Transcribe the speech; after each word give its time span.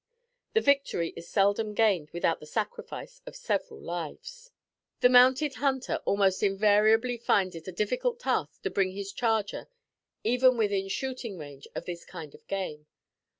The 0.55 0.61
victory 0.61 1.13
is 1.15 1.27
seldom 1.29 1.75
gained 1.75 2.09
without 2.09 2.39
the 2.39 2.47
sacrifice 2.47 3.21
of 3.27 3.35
several 3.35 3.79
lives. 3.79 4.49
The 5.01 5.09
mounted 5.09 5.53
hunter 5.61 5.99
almost 6.05 6.41
invariably 6.41 7.17
finds 7.17 7.53
it 7.53 7.67
a 7.67 7.71
difficult 7.71 8.19
task 8.19 8.63
to 8.63 8.71
bring 8.71 8.93
his 8.93 9.13
charger 9.13 9.67
even 10.23 10.57
within 10.57 10.87
shooting 10.87 11.37
range 11.37 11.67
of 11.75 11.85
this 11.85 12.03
kind 12.03 12.33
of 12.33 12.47
game. 12.47 12.87